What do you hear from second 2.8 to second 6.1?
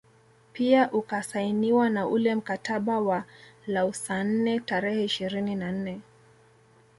wa Lausanne tarehe ishirini na nne